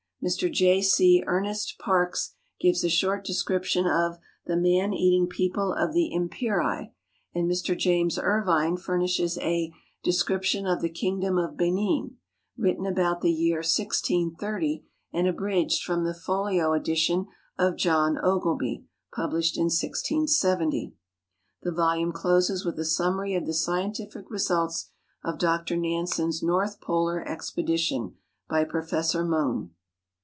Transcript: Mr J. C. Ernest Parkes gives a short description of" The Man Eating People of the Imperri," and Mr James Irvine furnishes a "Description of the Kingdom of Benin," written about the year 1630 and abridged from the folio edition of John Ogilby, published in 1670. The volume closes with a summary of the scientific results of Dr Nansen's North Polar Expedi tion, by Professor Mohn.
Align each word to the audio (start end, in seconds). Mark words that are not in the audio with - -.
Mr 0.23 0.51
J. 0.51 0.83
C. 0.83 1.23
Ernest 1.25 1.79
Parkes 1.79 2.35
gives 2.59 2.83
a 2.83 2.89
short 2.89 3.25
description 3.25 3.87
of" 3.87 4.19
The 4.45 4.55
Man 4.55 4.93
Eating 4.93 5.25
People 5.27 5.73
of 5.73 5.93
the 5.93 6.13
Imperri," 6.13 6.93
and 7.33 7.49
Mr 7.49 7.75
James 7.75 8.19
Irvine 8.19 8.77
furnishes 8.77 9.39
a 9.39 9.73
"Description 10.03 10.67
of 10.67 10.79
the 10.81 10.91
Kingdom 10.91 11.39
of 11.39 11.57
Benin," 11.57 12.17
written 12.55 12.85
about 12.85 13.21
the 13.21 13.31
year 13.31 13.63
1630 13.63 14.85
and 15.11 15.27
abridged 15.27 15.81
from 15.81 16.03
the 16.03 16.13
folio 16.13 16.73
edition 16.73 17.25
of 17.57 17.75
John 17.75 18.19
Ogilby, 18.21 18.85
published 19.11 19.57
in 19.57 19.63
1670. 19.71 20.93
The 21.63 21.71
volume 21.71 22.11
closes 22.11 22.63
with 22.63 22.77
a 22.77 22.85
summary 22.85 23.33
of 23.33 23.47
the 23.47 23.55
scientific 23.55 24.29
results 24.29 24.91
of 25.23 25.39
Dr 25.39 25.77
Nansen's 25.77 26.43
North 26.43 26.79
Polar 26.79 27.25
Expedi 27.27 27.79
tion, 27.79 28.17
by 28.47 28.63
Professor 28.63 29.25
Mohn. 29.25 29.71